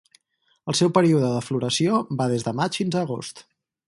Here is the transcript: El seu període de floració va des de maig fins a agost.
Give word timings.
El 0.71 0.77
seu 0.77 0.89
període 0.95 1.29
de 1.33 1.43
floració 1.49 1.99
va 2.21 2.27
des 2.31 2.47
de 2.47 2.55
maig 2.61 2.81
fins 2.81 2.99
a 3.01 3.05
agost. 3.09 3.43